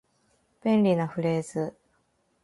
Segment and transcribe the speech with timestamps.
[0.63, 1.77] 便利なフレーズ